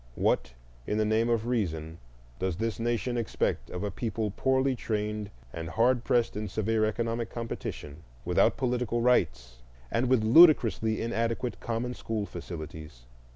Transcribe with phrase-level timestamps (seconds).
[0.15, 0.55] What
[0.87, 1.99] in the name of reason
[2.39, 7.29] does this nation expect of a people, poorly trained and hard pressed in severe economic
[7.29, 9.61] competition, without political rights,
[9.91, 13.05] and with ludicrously inadequate common school facilities?